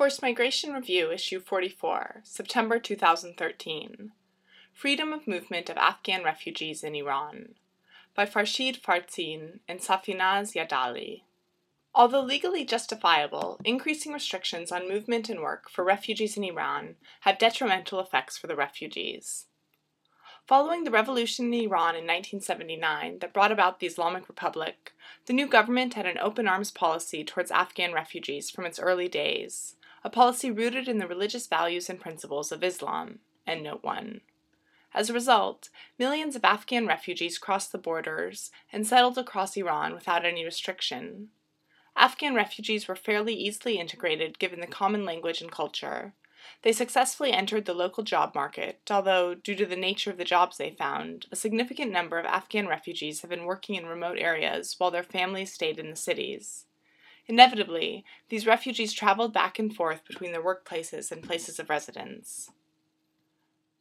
[0.00, 4.12] Forced Migration Review, Issue 44, September 2013.
[4.72, 7.56] Freedom of Movement of Afghan Refugees in Iran.
[8.14, 11.24] By Farshid Farzin and Safinaz Yadali.
[11.94, 18.00] Although legally justifiable, increasing restrictions on movement and work for refugees in Iran have detrimental
[18.00, 19.48] effects for the refugees.
[20.46, 24.94] Following the revolution in Iran in 1979 that brought about the Islamic Republic,
[25.26, 29.76] the new government had an open arms policy towards Afghan refugees from its early days,
[30.02, 33.18] a policy rooted in the religious values and principles of Islam.
[33.46, 34.20] End note 1.
[34.92, 40.24] As a result, millions of Afghan refugees crossed the borders and settled across Iran without
[40.24, 41.28] any restriction.
[41.96, 46.14] Afghan refugees were fairly easily integrated given the common language and culture,
[46.62, 50.56] they successfully entered the local job market, although, due to the nature of the jobs
[50.56, 54.90] they found, a significant number of Afghan refugees have been working in remote areas while
[54.90, 56.66] their families stayed in the cities.
[57.26, 62.50] Inevitably, these refugees traveled back and forth between their workplaces and places of residence.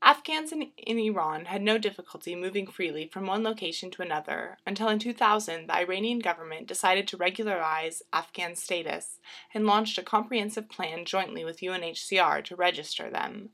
[0.00, 4.88] Afghans in, in, Iran had no difficulty moving freely from one location to another until
[4.88, 9.18] in 2000 the Iranian government decided to regularize Afghan status
[9.52, 13.50] and launched a comprehensive plan jointly with UNHCR to register them.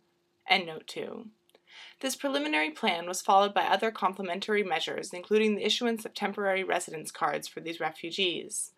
[0.46, 1.28] End note 2.
[2.00, 7.10] This preliminary plan was followed by other complementary measures, including the issuance of temporary residence
[7.10, 8.72] cards for these refugees.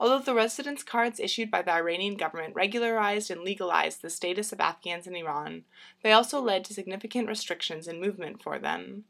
[0.00, 4.60] Although the residence cards issued by the Iranian government regularized and legalized the status of
[4.60, 5.64] Afghans in Iran,
[6.02, 9.04] they also led to significant restrictions in movement for them.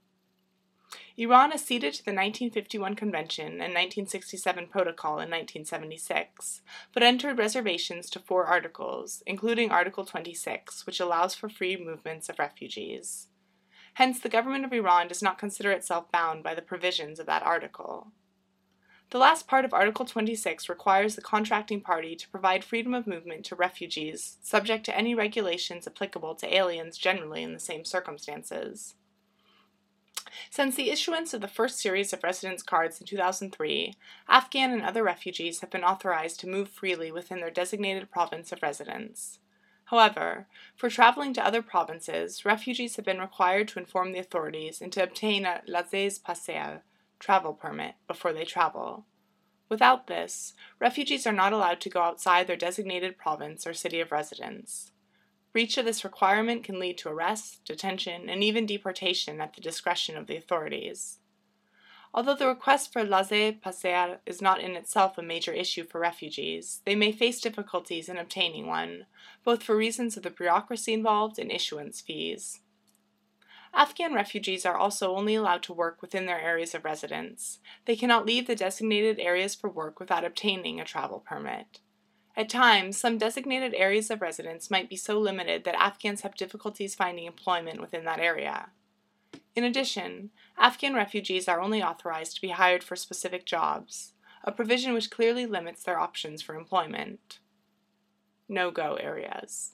[1.19, 6.63] Iran acceded to the 1951 Convention and 1967 Protocol in 1976,
[6.95, 12.39] but entered reservations to four articles, including Article 26, which allows for free movements of
[12.39, 13.27] refugees.
[13.95, 17.43] Hence, the government of Iran does not consider itself bound by the provisions of that
[17.43, 18.13] article.
[19.11, 23.47] The last part of Article 26 requires the contracting party to provide freedom of movement
[23.47, 28.95] to refugees, subject to any regulations applicable to aliens generally in the same circumstances.
[30.51, 33.95] Since the issuance of the first series of residence cards in 2003,
[34.29, 38.63] Afghan and other refugees have been authorized to move freely within their designated province of
[38.63, 39.39] residence.
[39.87, 40.47] However,
[40.77, 45.03] for traveling to other provinces, refugees have been required to inform the authorities and to
[45.03, 46.83] obtain a laissez-passer,
[47.19, 49.07] travel permit before they travel.
[49.69, 54.13] Without this, refugees are not allowed to go outside their designated province or city of
[54.13, 54.93] residence.
[55.53, 60.17] Breach of this requirement can lead to arrest, detention, and even deportation at the discretion
[60.17, 61.19] of the authorities.
[62.15, 66.95] Although the request for laissez-passer is not in itself a major issue for refugees, they
[66.95, 69.07] may face difficulties in obtaining one,
[69.45, 72.61] both for reasons of the bureaucracy involved and issuance fees.
[73.75, 77.59] Afghan refugees are also only allowed to work within their areas of residence.
[77.85, 81.81] They cannot leave the designated areas for work without obtaining a travel permit.
[82.37, 86.95] At times, some designated areas of residence might be so limited that Afghans have difficulties
[86.95, 88.71] finding employment within that area.
[89.57, 94.13] In addition, Afghan refugees are only authorized to be hired for specific jobs,
[94.45, 97.41] a provision which clearly limits their options for employment.
[98.49, 99.73] No go areas.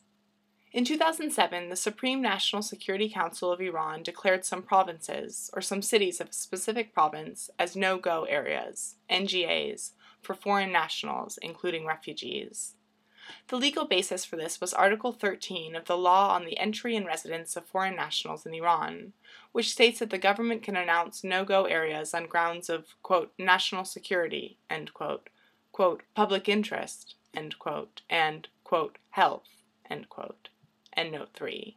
[0.75, 6.21] In 2007, the Supreme National Security Council of Iran declared some provinces, or some cities
[6.21, 12.75] of a specific province, as no go areas, NGAs, for foreign nationals, including refugees.
[13.47, 17.07] The legal basis for this was Article 13 of the Law on the Entry and
[17.07, 19.13] Residence of Foreign Nationals in Iran,
[19.53, 23.85] which states that the government can announce no go areas on grounds of, quote, national
[23.85, 25.29] security, end quote,
[25.71, 29.47] quote, public interest, end quote, and, quote, health,
[29.89, 30.49] end quote.
[30.97, 31.77] Note 3.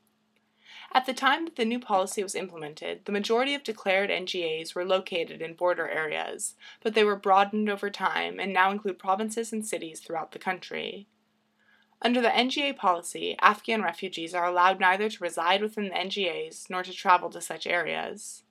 [0.93, 4.85] At the time that the new policy was implemented, the majority of declared NGAs were
[4.85, 9.65] located in border areas, but they were broadened over time and now include provinces and
[9.65, 11.07] cities throughout the country.
[12.01, 16.83] Under the NGA policy, Afghan refugees are allowed neither to reside within the NGAs nor
[16.83, 18.43] to travel to such areas.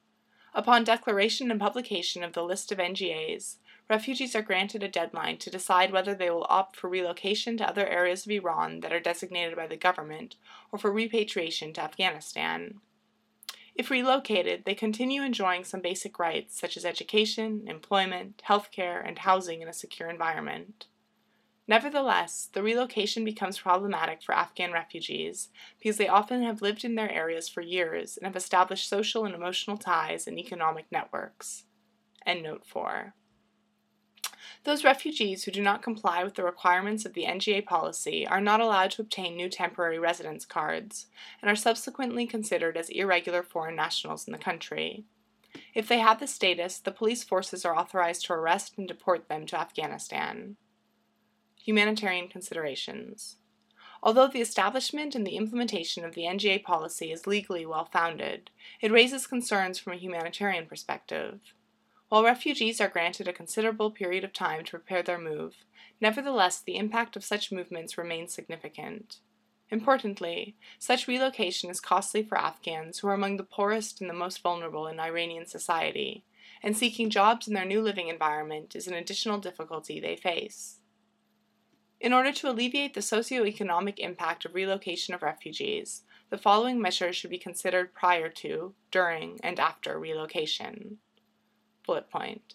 [0.52, 3.56] Upon declaration and publication of the list of NGAs,
[3.88, 7.86] refugees are granted a deadline to decide whether they will opt for relocation to other
[7.86, 10.36] areas of Iran that are designated by the government
[10.72, 12.80] or for repatriation to Afghanistan.
[13.74, 19.18] If relocated, they continue enjoying some basic rights such as education, employment, health care, and
[19.18, 20.86] housing in a secure environment.
[21.68, 25.48] Nevertheless, the relocation becomes problematic for Afghan refugees
[25.78, 29.34] because they often have lived in their areas for years and have established social and
[29.34, 31.64] emotional ties and economic networks.
[32.24, 33.14] End note 4.
[34.64, 38.60] Those refugees who do not comply with the requirements of the NGA policy are not
[38.60, 41.06] allowed to obtain new temporary residence cards
[41.40, 45.04] and are subsequently considered as irregular foreign nationals in the country.
[45.74, 49.46] If they have the status, the police forces are authorized to arrest and deport them
[49.46, 50.56] to Afghanistan.
[51.64, 53.36] Humanitarian considerations.
[54.02, 58.50] Although the establishment and the implementation of the NGA policy is legally well founded,
[58.80, 61.40] it raises concerns from a humanitarian perspective.
[62.08, 65.56] While refugees are granted a considerable period of time to prepare their move,
[66.00, 69.18] nevertheless the impact of such movements remains significant.
[69.70, 74.40] Importantly, such relocation is costly for Afghans who are among the poorest and the most
[74.40, 76.24] vulnerable in Iranian society,
[76.62, 80.78] and seeking jobs in their new living environment is an additional difficulty they face.
[82.00, 87.30] In order to alleviate the socio-economic impact of relocation of refugees, the following measures should
[87.30, 90.98] be considered prior to, during, and after relocation.
[91.86, 92.54] Bullet point.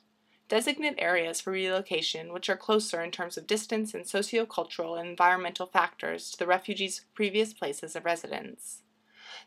[0.49, 5.65] Designate areas for relocation which are closer in terms of distance and sociocultural and environmental
[5.65, 8.83] factors to the refugees' previous places of residence.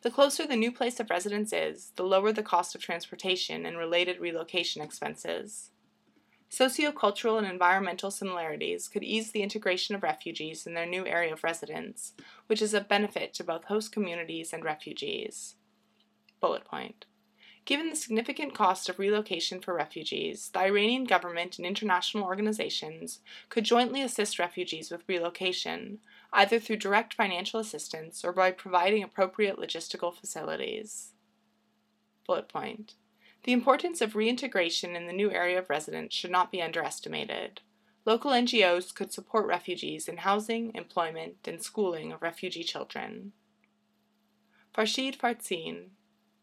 [0.01, 3.77] The closer the new place of residence is, the lower the cost of transportation and
[3.77, 5.71] related relocation expenses.
[6.51, 11.45] Sociocultural and environmental similarities could ease the integration of refugees in their new area of
[11.45, 12.15] residence,
[12.47, 15.57] which is of benefit to both host communities and refugees.
[16.41, 17.05] Bullet point.
[17.65, 23.65] Given the significant cost of relocation for refugees, the Iranian government and international organizations could
[23.65, 26.01] jointly assist refugees with relocation,
[26.31, 31.13] either through direct financial assistance or by providing appropriate logistical facilities.
[32.27, 32.95] Bullet point.
[33.45, 37.63] The importance of reintegration in the new area of residence should not be underestimated.
[38.05, 43.33] Local NGOs could support refugees in housing, employment, and schooling of refugee children.
[44.75, 45.91] Farshid Farzin,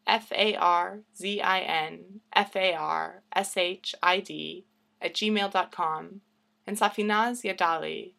[0.06, 4.66] F A R Z I N F A R S H I D
[5.00, 6.20] at gmail.com,
[6.66, 8.12] and Safinaz Yadali,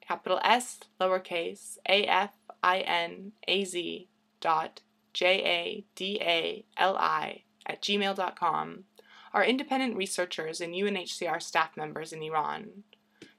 [0.00, 2.32] capital S, lowercase, A F
[2.62, 4.08] I N A Z
[4.40, 4.82] dot
[5.12, 8.84] J A D A L I at gmail.com
[9.32, 12.84] are independent researchers and UNHCR staff members in Iran.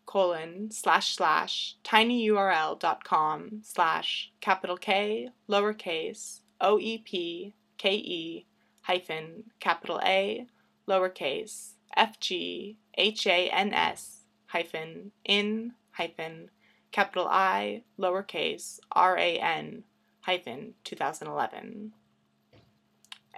[0.07, 8.45] colon slash slash tinyurl.com slash capital K lowercase OEP KE
[8.81, 10.47] hyphen capital A
[10.87, 16.49] lowercase FG HANS hyphen in hyphen
[16.91, 19.83] capital I lowercase RAN
[20.21, 21.93] hyphen 2011.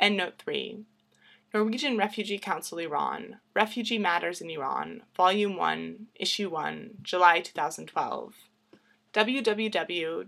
[0.01, 0.86] Endnote 3
[1.51, 8.36] Norwegian Refugee Council Iran, Refugee Matters in Iran, Volume 1, Issue 1, July 2012.
[9.14, 10.26] www.nrc.no